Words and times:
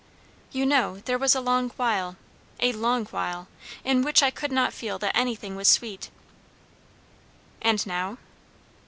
"You 0.51 0.65
know 0.65 0.97
there 1.05 1.19
was 1.19 1.35
a 1.35 1.39
long 1.41 1.69
while 1.77 2.15
a 2.59 2.73
long 2.73 3.05
while 3.05 3.47
in 3.83 4.01
which 4.01 4.23
I 4.23 4.31
could 4.31 4.51
not 4.51 4.73
feel 4.73 4.97
that 4.97 5.15
anything 5.15 5.55
was 5.55 5.67
sweet." 5.67 6.09
"And 7.61 7.85
now?" 7.85 8.17